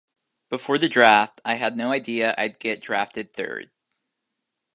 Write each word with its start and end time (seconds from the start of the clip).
Before 0.49 0.79
the 0.79 0.89
draft, 0.89 1.39
I 1.45 1.53
had 1.57 1.77
no 1.77 1.91
idea 1.91 2.33
I'd 2.35 2.57
get 2.57 2.81
drafted 2.81 3.33
third. 3.35 3.69